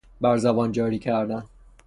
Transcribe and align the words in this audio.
بر 0.21 0.37
زبان 0.37 0.71
جاری 0.71 0.99
کردن 0.99 1.43